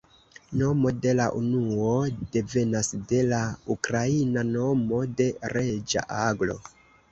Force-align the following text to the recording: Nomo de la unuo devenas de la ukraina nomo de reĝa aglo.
Nomo 0.59 0.91
de 1.03 1.11
la 1.19 1.27
unuo 1.39 1.91
devenas 2.37 2.89
de 3.13 3.21
la 3.29 3.43
ukraina 3.77 4.47
nomo 4.51 5.05
de 5.23 5.31
reĝa 5.57 6.07
aglo. 6.27 6.61